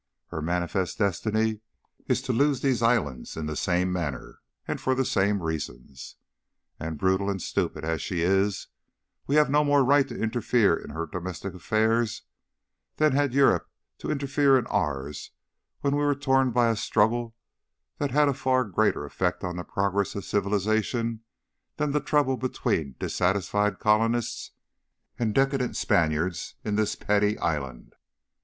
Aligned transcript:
Her 0.29 0.41
manifest 0.41 0.97
destiny 0.97 1.59
is 2.07 2.23
to 2.23 2.33
lose 2.33 2.61
these 2.61 2.81
islands 2.81 3.37
in 3.37 3.45
the 3.45 3.55
same 3.55 3.91
manner 3.93 4.39
and 4.67 4.81
for 4.81 4.95
the 4.95 5.05
same 5.05 5.43
reasons. 5.43 6.15
And 6.79 6.97
brutal 6.97 7.29
and 7.29 7.39
stupid 7.39 7.85
as 7.85 8.01
she 8.01 8.21
is, 8.23 8.65
we 9.27 9.35
have 9.35 9.51
no 9.51 9.63
more 9.63 9.83
right 9.83 10.07
to 10.07 10.19
interfere 10.19 10.75
in 10.75 10.89
her 10.89 11.05
domestic 11.05 11.53
affairs 11.53 12.23
than 12.95 13.11
had 13.11 13.35
Europe 13.35 13.69
to 13.99 14.09
interfere 14.09 14.57
in 14.57 14.65
ours 14.71 15.33
when 15.81 15.95
we 15.95 16.01
were 16.03 16.15
torn 16.15 16.49
by 16.49 16.69
a 16.69 16.75
struggle 16.75 17.35
that 17.99 18.09
had 18.09 18.27
a 18.27 18.33
far 18.33 18.63
greater 18.65 19.05
effect 19.05 19.43
on 19.43 19.55
the 19.55 19.63
progress 19.63 20.15
of 20.15 20.25
civilization 20.25 21.21
than 21.77 21.91
the 21.91 21.99
trouble 22.01 22.37
between 22.37 22.95
dissatisfied 22.97 23.77
colonists 23.77 24.53
and 25.19 25.35
decadent 25.35 25.75
Spaniards 25.77 26.55
in 26.63 26.75
this 26.75 26.95
petty 26.95 27.37
island. 27.37 27.93